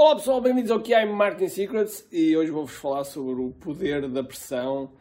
[0.00, 4.22] Olá pessoal, bem-vindos ao QI Marketing Secrets e hoje vou-vos falar sobre o poder da
[4.22, 4.92] pressão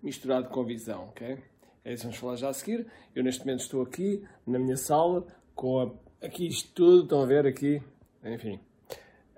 [0.00, 1.42] misturado com visão, ok?
[1.84, 2.86] É isso que vamos falar já a seguir.
[3.16, 7.26] Eu neste momento estou aqui na minha sala com a, aqui isto tudo, estão a
[7.26, 7.82] ver aqui,
[8.24, 8.60] enfim.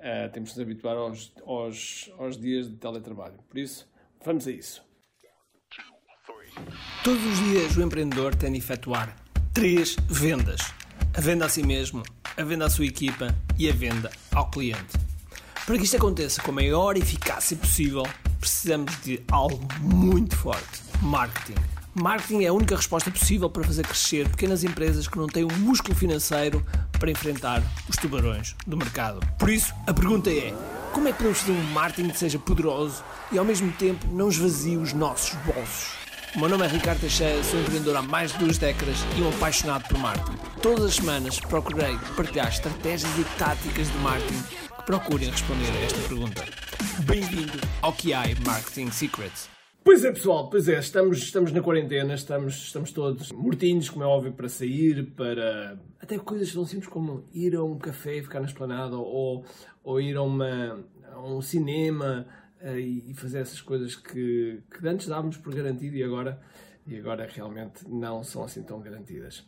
[0.00, 3.38] Uh, temos de nos habituar aos, aos, aos dias de teletrabalho.
[3.48, 3.90] Por isso,
[4.22, 4.84] vamos a isso.
[7.02, 9.16] Todos os dias o empreendedor tem de efetuar
[9.54, 10.60] três vendas:
[11.16, 12.02] a venda a si mesmo,
[12.36, 13.28] a venda à sua equipa
[13.58, 14.96] e a venda ao cliente.
[15.66, 18.04] Para que isto aconteça com a maior eficácia possível,
[18.40, 21.60] precisamos de algo muito forte: marketing.
[21.94, 25.52] Marketing é a única resposta possível para fazer crescer pequenas empresas que não têm o
[25.52, 29.20] um músculo financeiro para enfrentar os tubarões do mercado.
[29.36, 30.54] Por isso, a pergunta é:
[30.92, 34.28] como é que podemos fazer um marketing que seja poderoso e ao mesmo tempo não
[34.28, 35.97] esvazie os nossos bolsos?
[36.36, 39.30] O meu nome é Ricardo Teixeira, sou empreendedor há mais de duas décadas e um
[39.30, 40.36] apaixonado por marketing.
[40.60, 45.98] Todas as semanas procurei partilhar estratégias e táticas de marketing que procurem responder a esta
[46.06, 46.44] pergunta.
[47.06, 49.48] Bem-vindo ao QI Marketing Secrets.
[49.82, 54.06] Pois é, pessoal, pois é, estamos, estamos na quarentena, estamos, estamos todos mortinhos, como é
[54.06, 55.80] óbvio, para sair, para.
[55.98, 59.46] Até coisas tão simples como ir a um café e ficar na esplanada, ou,
[59.82, 62.26] ou ir a, uma, a um cinema
[62.62, 66.40] e fazer essas coisas que, que antes dávamos por garantido e agora,
[66.86, 69.44] e agora realmente não são assim tão garantidas.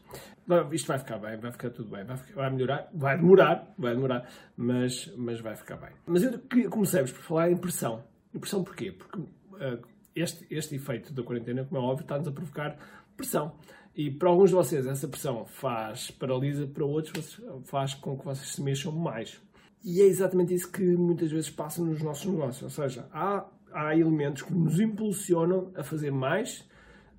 [0.72, 3.94] Isto vai ficar bem, vai ficar tudo bem, vai, ficar, vai melhorar, vai demorar, vai
[3.94, 5.90] demorar, mas, mas vai ficar bem.
[6.06, 8.04] Mas eu comecemos por falar em pressão.
[8.34, 8.92] Impressão porquê?
[8.92, 9.80] Porque uh,
[10.14, 12.76] este, este efeito da quarentena, como é óbvio, está-nos a provocar
[13.16, 13.54] pressão.
[13.94, 18.50] E para alguns de vocês essa pressão faz paralisa, para outros faz com que vocês
[18.50, 19.40] se mexam mais.
[19.82, 22.62] E é exatamente isso que muitas vezes passa nos nossos negócios.
[22.62, 26.68] Ou seja, há, há elementos que nos impulsionam a fazer mais,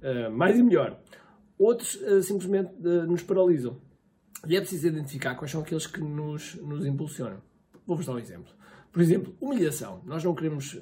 [0.01, 0.99] uh, mais e melhor.
[1.57, 3.77] Outros uh, simplesmente uh, nos paralisam.
[4.47, 7.41] E é preciso identificar quais são aqueles que nos, nos impulsionam.
[7.85, 8.51] Vou-vos dar um exemplo.
[8.91, 10.01] Por exemplo, humilhação.
[10.05, 10.77] Nós não queremos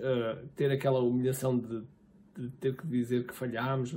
[0.56, 1.84] ter aquela humilhação de,
[2.36, 3.94] de ter que dizer que falhámos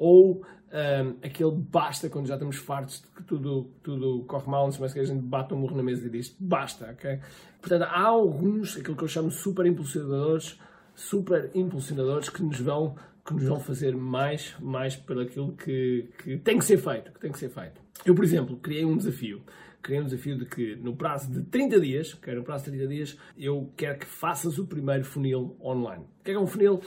[0.00, 4.92] ou um, aquele basta quando já estamos fartos de que tudo, tudo corre mal, mas
[4.94, 7.20] que a gente bate um murro na mesa e diz basta, ok?
[7.60, 10.58] Portanto, há alguns, aquilo que eu chamo super impulsionadores,
[10.94, 16.38] super impulsionadores que nos vão, que nos vão fazer mais, mais pelo aquilo que, que
[16.38, 17.78] tem que ser feito, que tem que ser feito.
[18.06, 19.42] Eu, por exemplo, criei um desafio.
[19.82, 22.86] Criei um desafio de que no prazo de 30 dias, que no prazo de 30
[22.86, 26.04] dias, eu quero que faças o primeiro funil online.
[26.20, 26.80] O que é, que é um funil?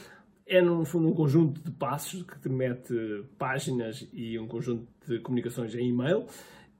[0.46, 2.94] É, no fundo, um conjunto de passos que te mete
[3.38, 6.26] páginas e um conjunto de comunicações em e-mail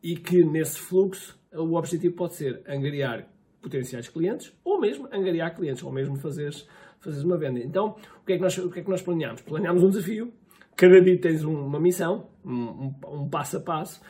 [0.02, 3.28] e que, nesse fluxo, o objetivo pode ser angariar
[3.62, 6.68] potenciais clientes ou mesmo angariar clientes, ou mesmo fazeres,
[7.00, 7.60] fazeres uma venda.
[7.60, 9.42] Então, o que, é que nós, o que é que nós planeamos?
[9.42, 10.34] Planeamos um desafio,
[10.76, 14.02] cada dia tens uma missão, um, um, passo a passo,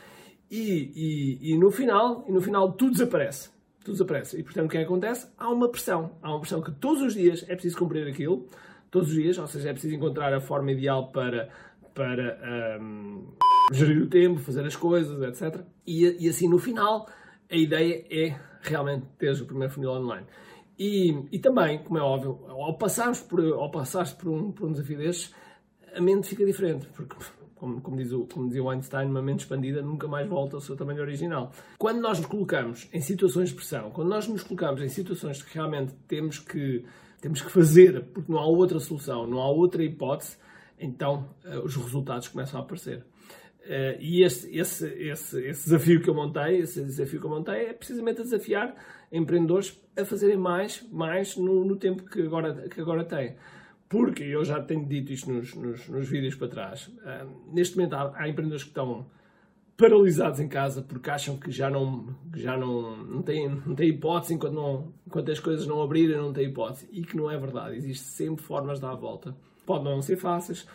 [0.50, 3.50] e, e, e, no final, e no final tudo desaparece.
[3.84, 4.40] Tudo desaparece.
[4.40, 5.28] E, portanto, o que é que acontece?
[5.38, 6.16] Há uma pressão.
[6.22, 8.48] Há uma pressão que todos os dias é preciso cumprir aquilo,
[8.94, 11.48] todos os dias, ou seja, é preciso encontrar a forma ideal para,
[11.92, 13.26] para um,
[13.72, 15.62] gerir o tempo, fazer as coisas, etc.
[15.84, 17.08] E, e, assim, no final,
[17.50, 20.24] a ideia é realmente teres o primeiro funil online.
[20.78, 24.70] E, e também, como é óbvio, ao passarmos por, ao passares por um, por um
[24.70, 25.34] desafio destes,
[25.92, 27.16] a mente fica diferente, porque
[27.54, 30.60] como, como, diz o, como dizia o Einstein, uma mente expandida nunca mais volta ao
[30.60, 31.52] seu tamanho original.
[31.78, 35.54] Quando nós nos colocamos em situações de pressão, quando nós nos colocamos em situações que
[35.54, 36.84] realmente temos que
[37.20, 40.36] temos que fazer, porque não há outra solução, não há outra hipótese,
[40.78, 42.98] então uh, os resultados começam a aparecer.
[43.64, 47.68] Uh, e esse, esse, esse, esse, desafio que eu montei, esse desafio que eu montei
[47.68, 48.74] é precisamente a desafiar
[49.10, 53.34] empreendedores a fazerem mais, mais no, no tempo que agora, que agora têm.
[53.88, 56.88] Porque eu já tenho dito isto nos, nos, nos vídeos para trás.
[56.88, 59.06] Uh, neste momento há, há empreendedores que estão
[59.76, 64.34] paralisados em casa porque acham que já não, já não, não, têm, não têm hipótese
[64.34, 66.88] enquanto, não, enquanto as coisas não abrirem, não têm hipótese.
[66.92, 67.76] E que não é verdade.
[67.76, 69.36] Existem sempre formas de dar a volta.
[69.66, 70.66] Pode não ser fáceis,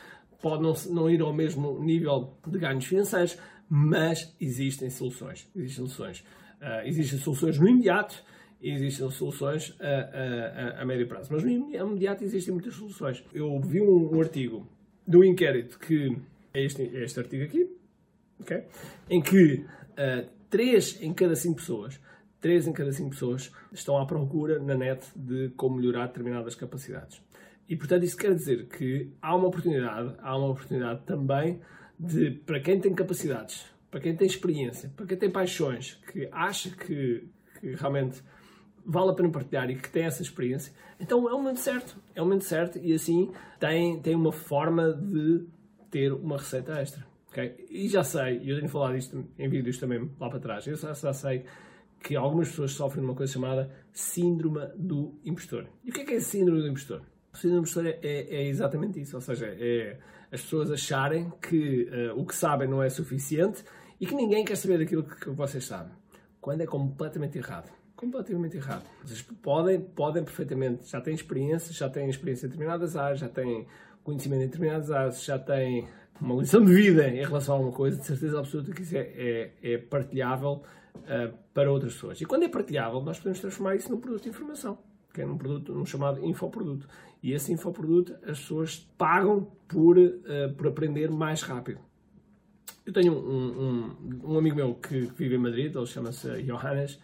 [0.41, 3.37] pode não, não ir ao mesmo nível de ganhos financeiros,
[3.69, 5.49] mas existem soluções.
[5.55, 6.19] Existem soluções.
[6.61, 8.23] Uh, existem soluções no imediato
[8.61, 11.29] existem soluções a, a, a, médio prazo.
[11.31, 13.23] Mas no imediato existem muitas soluções.
[13.33, 14.67] Eu vi um, um artigo
[15.07, 16.17] do inquérito que
[16.53, 17.69] é este, é este artigo aqui,
[18.39, 18.63] okay?
[19.09, 21.99] em que uh, 3 em cada 5 pessoas
[22.41, 27.21] 3 em cada 5 pessoas estão à procura na net de como melhorar determinadas capacidades.
[27.67, 31.59] E, portanto, isso quer dizer que há uma oportunidade, há uma oportunidade também
[31.99, 36.69] de, para quem tem capacidades, para quem tem experiência, para quem tem paixões, que acha
[36.71, 37.27] que,
[37.59, 38.23] que realmente
[38.89, 41.95] vale a pena partilhar e que tem essa experiência, então é o momento certo.
[42.15, 45.45] É o momento certo e assim tem, tem uma forma de
[45.91, 47.05] ter uma receita extra.
[47.29, 47.67] Okay?
[47.69, 50.75] E já sei, e eu tenho falado isto em vídeos também lá para trás, eu
[50.75, 51.45] já, já sei
[52.01, 55.67] que algumas pessoas sofrem de uma coisa chamada síndrome do impostor.
[55.83, 57.01] E o que é que é síndrome do impostor?
[57.31, 59.99] O síndrome do impostor é, é, é exatamente isso, ou seja, é
[60.31, 63.63] as pessoas acharem que uh, o que sabem não é suficiente
[63.99, 65.91] e que ninguém quer saber daquilo que vocês sabem,
[66.39, 67.78] quando é completamente errado.
[67.99, 68.85] Completamente errado.
[69.03, 73.67] Vocês podem, podem perfeitamente, já têm experiência, já têm experiência em determinadas áreas, já têm
[74.05, 75.85] conhecimento em determinadas áreas, já têm
[76.21, 79.01] uma lição de vida em relação a alguma coisa, de certeza absoluta que isso é,
[79.01, 80.63] é, é partilhável
[80.95, 82.21] uh, para outras pessoas.
[82.21, 84.77] E quando é partilhável, nós podemos transformar isso num produto de informação,
[85.13, 86.87] que é num produto num chamado infoproduto.
[87.21, 91.81] E esse infoproduto as pessoas pagam por, uh, por aprender mais rápido.
[92.85, 96.97] Eu tenho um, um, um amigo meu que, que, vive em Madrid, ele chama-se Johannes,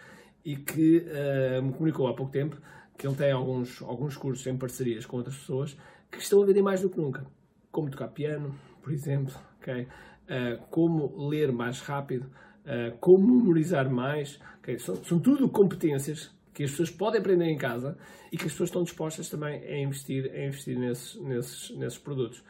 [0.45, 2.57] e que uh, me comunicou há pouco tempo
[2.97, 5.77] que ele tem alguns, alguns cursos em parcerias com outras pessoas
[6.09, 7.25] que estão a vender mais do que nunca.
[7.71, 9.83] Como tocar piano, por exemplo, okay?
[9.83, 12.29] Uh, como ler mais rápido,
[12.65, 14.39] uh, como memorizar mais.
[14.59, 14.79] Okay?
[14.79, 17.97] São, são tudo competências que as pessoas podem aprender em casa
[18.31, 22.41] e que as pessoas estão dispostas também a investir, a investir nesses, nesses, nesses produtos.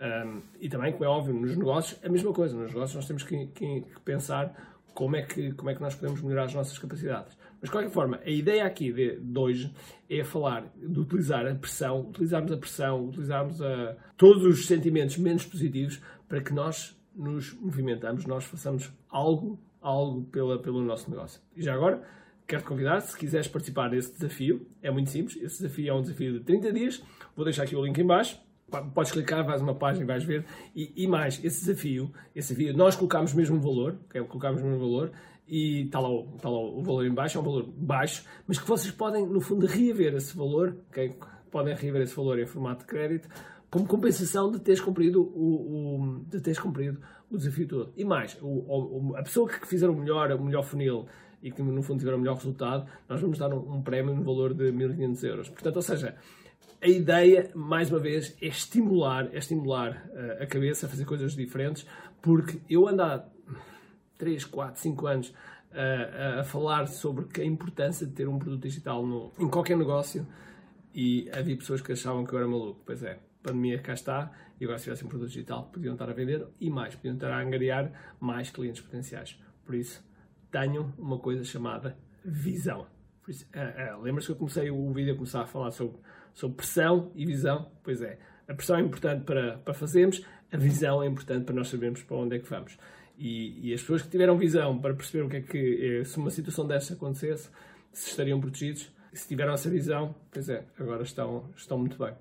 [0.00, 2.54] Um, e também, como é óbvio, nos negócios, a mesma coisa.
[2.54, 4.54] Nos negócios nós temos que, que, que, pensar
[4.92, 7.36] como é que, como é que nós podemos melhorar as nossas capacidades.
[7.64, 9.72] Mas, de qualquer forma, a ideia aqui de, de hoje
[10.10, 15.46] é falar de utilizar a pressão, utilizarmos a pressão, utilizarmos a, todos os sentimentos menos
[15.46, 21.40] positivos para que nós nos movimentamos, nós façamos algo, algo pela, pelo nosso negócio.
[21.56, 22.02] E já agora,
[22.46, 26.34] quero-te convidar, se quiseres participar desse desafio, é muito simples, esse desafio é um desafio
[26.34, 27.02] de 30 dias,
[27.34, 28.38] vou deixar aqui o link em baixo,
[28.70, 30.44] podes clicar, vais uma página e vais ver,
[30.74, 34.22] e, e, mais, esse desafio, esse desafio, nós colocámos mesmo um valor, okay?
[34.22, 35.12] colocámos mesmo um valor,
[35.46, 38.58] e está lá, o, está lá o valor em baixo, é um valor baixo, mas
[38.58, 41.14] que vocês podem, no fundo, reaver esse valor, okay?
[41.50, 43.28] podem reaver esse valor em formato de crédito,
[43.70, 47.00] como compensação de teres cumprido o, o, de teres cumprido
[47.30, 47.92] o desafio todo.
[47.96, 51.06] E mais, o, o, a pessoa que fizer o melhor, o melhor funil
[51.42, 54.22] e que no fundo tiver o melhor resultado, nós vamos dar um, um prémio no
[54.22, 55.48] valor de 1500 euros.
[55.48, 56.16] Portanto, ou seja,
[56.84, 61.34] a ideia, mais uma vez, é estimular, é estimular uh, a cabeça a fazer coisas
[61.34, 61.86] diferentes,
[62.20, 63.26] porque eu ando há
[64.18, 69.06] 3, 4, 5 anos uh, a falar sobre a importância de ter um produto digital
[69.06, 70.26] no, em qualquer negócio
[70.94, 72.82] e havia pessoas que achavam que eu era maluco.
[72.84, 76.10] Pois é, a pandemia cá está e agora se tivesse um produto digital podiam estar
[76.10, 79.40] a vender e mais, podiam estar a angariar mais clientes potenciais.
[79.64, 80.04] Por isso,
[80.50, 82.86] tenham uma coisa chamada visão.
[83.26, 85.96] Uh, uh, Lembra-se que eu comecei o vídeo a começar a falar sobre,
[86.34, 87.70] sobre pressão e visão?
[87.82, 90.22] Pois é, a pressão é importante para, para fazermos,
[90.52, 92.76] a visão é importante para nós sabermos para onde é que vamos.
[93.18, 96.18] E, e as pessoas que tiveram visão para perceber o que é que, eh, se
[96.18, 97.48] uma situação desta acontecesse,
[97.92, 102.12] se estariam protegidos, se tiveram essa visão, pois é, agora estão, estão muito bem.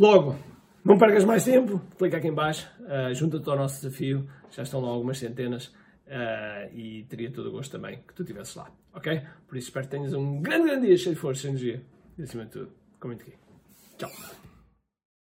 [0.00, 0.36] Logo,
[0.84, 4.80] não percas mais tempo, clica aqui em baixo, uh, junta-te ao nosso desafio, já estão
[4.80, 5.66] lá algumas centenas
[6.06, 9.20] uh, e teria todo o gosto também que tu estivesses lá, ok?
[9.46, 11.82] Por isso espero que tenhas um grande, grande dia cheio de força e energia
[12.16, 13.34] e acima de tudo, com muito aqui.
[13.98, 14.45] Tchau!